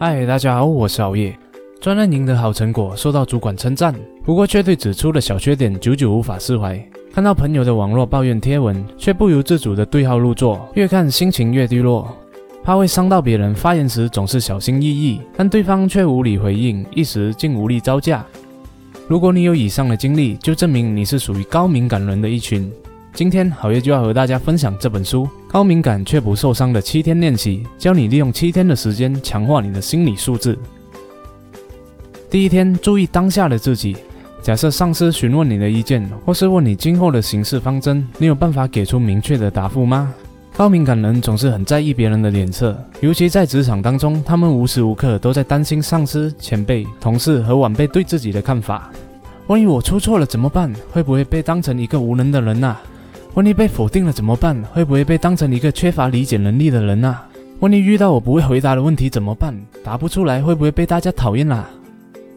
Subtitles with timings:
[0.00, 1.36] 嗨，大家好，我是熬夜。
[1.80, 6.80] 专案营的好成果受到主管称赞，不过却对指出的小缺点久久无法释怀。
[7.12, 12.16] 看到朋友的网络抱怨贴文，却不由自主的对号入座，越看心情越低落。
[12.62, 18.24] 怕会伤到别人，发言时总是小心翼翼，但对方却无理回应，一时竟无力招架。
[19.08, 22.70] 如果你有以上的经历，就证明你是属于高敏感人的一群。
[23.14, 30.56] 今天好月就要和大家分享这本书《高敏感却不受伤的七天练习》，教你利用七天的时间强化你的心理素质。
[32.30, 33.96] 第一天，注意当下的自己。
[34.40, 40.14] 假设上司询问你的意见，或是问你今后的行事方针，你有办法给出明确的答复吗？
[40.56, 48.90] 高敏感人总是很在意别人的脸色，尤其在职场当中，他们无时无刻都在担心上司、前辈、同事和晚辈对自己的看法。
[49.48, 50.72] 万一我出错了怎么办？
[50.92, 52.76] 会不会被当成一个无能的人呐？
[53.38, 54.60] 万一被否定了怎么办？
[54.64, 57.24] 会不会被当成一个缺乏理解能力的人啊？
[57.60, 59.56] 万一遇到我不会回答的问题怎么办？
[59.84, 61.70] 答不出来会不会被大家讨厌啦？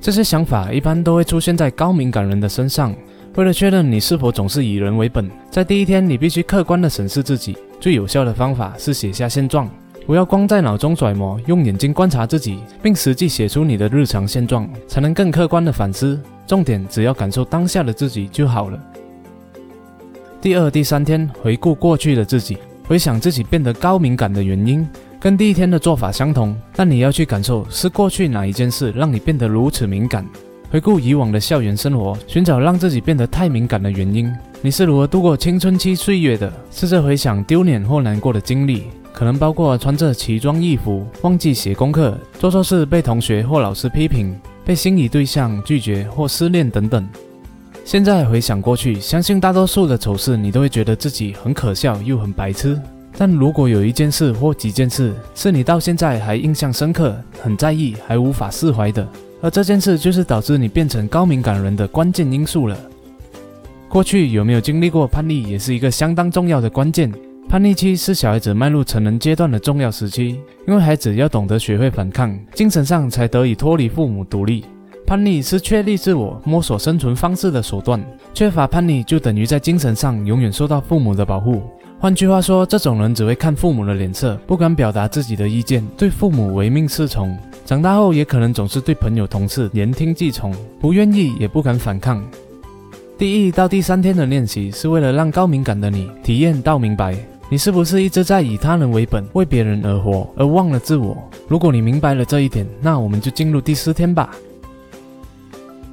[0.00, 2.92] 这些想法一般都会出现在高敏感人的身上。
[3.36, 7.56] 为了确认你是否总是以人为本，在第一天你必须客观地审视自己。
[7.78, 9.70] 最有效的方法是写下现状，
[10.04, 16.20] 不要光在脑中揣摩，用眼睛观察自己，并实际写出你的日常现状，才能更客观地反思。
[16.44, 18.76] 重点只要感受当下的自己就好了。
[20.40, 30.24] 第二、第三天回顾过去的自己，回想自己变得高敏感的原因，跟第一天的做法相同，但你要去感受是过去哪一件事让你变得如此敏感。
[30.70, 34.32] 回顾以往的校园生活，寻找让自己变得太敏感的原因。
[34.62, 36.52] 你是如何度过青春期岁月的？
[36.70, 47.08] 试着回想丢脸或难过的经历，可能包括穿着奇装异服、忘记写功课、做错事被同学或老师批评、被心仪对象拒绝或失恋等等。
[47.88, 52.78] 现在回想过去，相信大多数的丑事，你都会觉得自己很可笑又很白痴。
[53.16, 59.08] 但如果有一件事或几件事是你到现在还印象深刻、很在意、还无法释怀的，
[59.40, 62.76] 而这件事就是导致你变成高敏感人的关键因素了。
[63.88, 67.10] 过去有没有经历过叛逆，也是一个相当重要的关键。
[67.48, 74.62] 叛逆期是小孩子迈入成人阶段的重要时期，因为孩子要懂得学会反抗，精神上才得以脱离父母独立。
[75.08, 77.98] 叛逆是确立自我、摸索生存方式的手段。
[78.34, 81.62] 缺乏叛逆，就等于在精神上永远受到父母的保护。
[81.98, 87.34] 换句话说，这种人只会看父母的脸色，不敢表达自己的意见，对父母唯命是从。
[87.64, 92.22] 长大后，也可能总是对朋友、同事言听计从，不愿意也不敢反抗。
[93.16, 97.16] 第一到第三天的练习，是为了让高敏感的你体验到明白，
[97.48, 101.16] 你是不是一直在以他人为本，为别人而活，而忘了自我。
[101.48, 104.28] 如果你明白了这一点，那我们就进入第四天吧。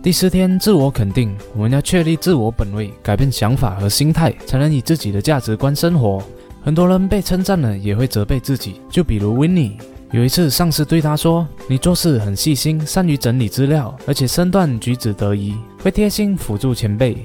[0.05, 6.21] 第四天，自我肯定，我们要确立自我本位，改变想法和心态，才能以自己的价值观生活。
[6.61, 8.79] 很多人被称赞了，也会责备自己。
[8.87, 9.71] 就比如 Winnie，
[10.11, 17.17] 有一次上司对他说：“你做事很细心，善于整理资料，而且身段举止得宜，会贴心辅助前辈。”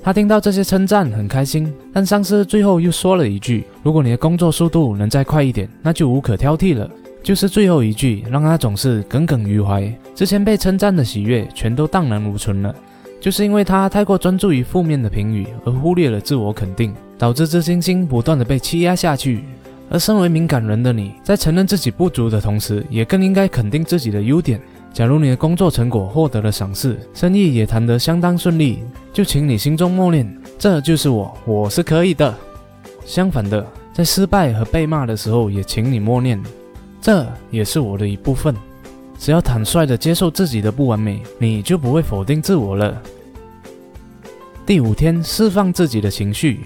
[0.00, 6.88] 他听到这些称赞很开心，但上司最后又说了一句：“如果你的工作速度能再快一点，那就无可挑剔了。”
[7.22, 9.92] 就是最后一句，让他总是耿耿于怀。
[10.14, 12.74] 之前被称赞的喜悦全都荡然无存了，
[13.20, 19.44] 就是因为他太过专注于负面的评语，而忽略了自我肯定，导致自信心不断的被欺压下去。
[19.90, 24.60] 而身为敏感人的你，在承认自己不足的同时，也更应该肯定自己的优点。
[24.92, 28.78] 假如你的工作成果获得了赏识，生意也谈得相当顺利，
[29.12, 32.34] 就请你心中默念：这就是我，我是可以的。
[33.04, 36.40] 相反的，在失败和被骂的时候，也请你默念。
[37.00, 38.54] 这也是我的一部分。
[39.18, 43.00] 只要坦率地接受自己的不完美，你就不会否定自我了。
[44.64, 46.60] 第五天，释放自己的情绪。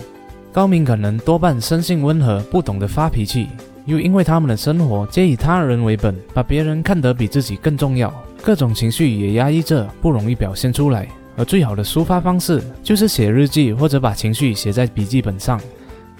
[0.52, 3.48] 高敏感人多半生性温和，不懂得发脾气，
[3.86, 11.08] 又因为他们的生活皆以他人为本，把别人看得比自己更重要，各种情绪也压抑着，不容易表现出来。
[11.36, 15.60] 而最好的抒发方式就是写日记，或者把情绪写在笔记本上。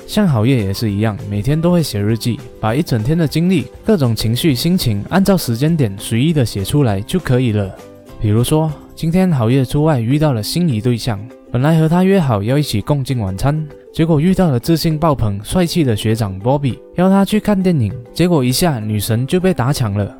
[0.06, 7.74] 像好业也是一样，每天都会写日记，把一整天的经历、各种情绪、心情，按照时间点随意的写出来就可以了。
[8.20, 11.18] 比如说，今天好业出外遇到了心仪对象，
[11.50, 20.16] 本来和他约好要一起共进晚餐，结果遇到了自信爆棚、帅气的学长 Bobby，邀他去看电影，结果一下女神就被打抢了。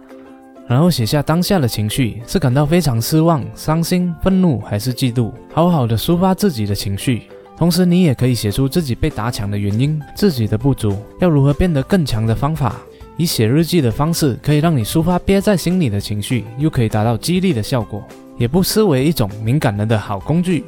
[0.66, 5.30] 然后写下当下的情绪，是感到非常失望、伤心、愤怒，还是嫉妒？
[5.52, 7.24] 好好的抒发自己的情绪。
[7.64, 12.76] 同时，你也可以写出自己被打抢的原因，自己的不足，要如何变得更强的方法。
[13.16, 18.06] 以写日记的方式，可以让你抒发憋在心里的情绪，又可以达到激励的效果，
[18.36, 20.62] 也不失为一种敏感人的好工具。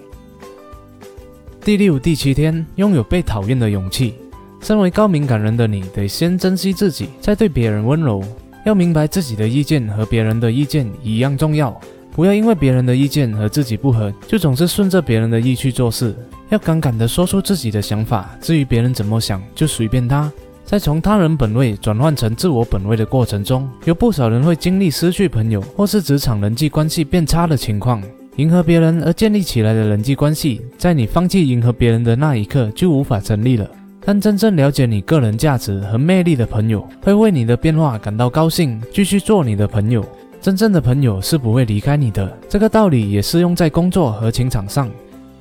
[1.60, 4.14] 第六、第七天，拥有被讨厌的勇气。
[4.62, 8.24] 身为高敏感人的你，得先珍惜自己，再对别人温柔。
[8.64, 11.78] 要明白自己的意见和别人的意见一样重要，
[12.12, 16.16] 不要因为别人的意见和自己不合，就总是顺着别人的意去做事。
[16.50, 20.30] 要敢敢地说出自己的想法，至于别人怎么想，就随便他。
[20.64, 28.02] 在从他人本位转换成自我本位的过程中，有不少人会经历失去朋友或是职场人际关系变差的情况。
[28.36, 33.68] 迎合别人而建立起来的人际关系，在你放弃迎合别人的那一刻就无法成立了。
[34.04, 40.04] 但真正了解你个人价值和魅力的朋友，会为你的变化感到高兴，继续做你的朋友。
[40.40, 44.88] 真正的朋友是不会离开你的，这个道理也适用在工作和情场上。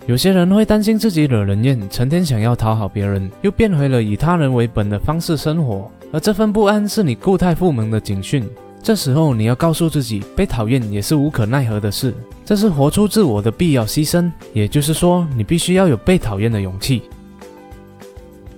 [0.07, 8.47] 有些人会担心自己惹人厌，成天想要讨好别人，又变回了以他人为本的方式生活，而这份不安是你固态附萌的警讯。
[8.83, 12.13] 这时候你要告诉自己，被讨厌也是无可奈何的事，
[12.45, 14.31] 这是活出自我的必要牺牲。
[14.53, 17.01] 也就是说，你必须要有被讨厌的勇气。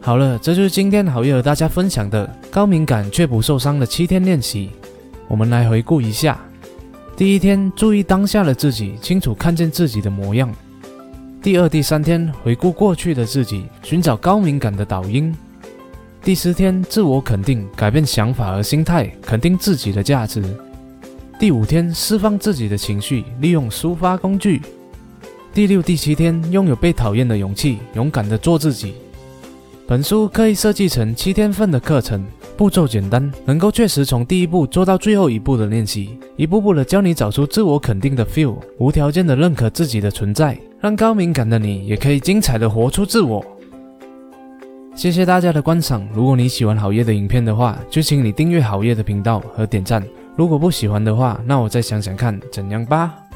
[0.02, 4.72] 好了，这就是今天好业和大家分享的高敏感却不受伤的七天练习。
[5.30, 6.38] 我们来回顾一下：
[7.16, 10.50] 第一天，注意当下的自己，清楚看见自己的模样；
[11.48, 15.34] 第二、第三天，回顾过去的自己，寻找高敏感的导因。
[16.22, 20.44] 第十天，自我肯定，改变想法和心态，肯定自己的价值。
[21.40, 24.62] 第五天，释放自己的情绪，利用抒发工具。
[25.54, 28.96] 第六、第七天，拥有被讨厌的勇气，勇敢的做自己。
[29.88, 32.26] 本书可以设计成七天份的课程，
[32.58, 43.44] 步骤简单，能够确实从第一步做到最后一步的练习，一步步的教你找出自我肯定的 feel，无条件的认可自己的存在，让高敏感的你也可以精彩的活出自我。
[44.96, 46.08] 谢谢大家的观赏。
[46.14, 50.04] 如果你喜欢好夜的影片的话，就请你订阅好夜的频道和点赞。
[50.36, 53.27] 如果不喜欢的话，那我再想想看怎样吧。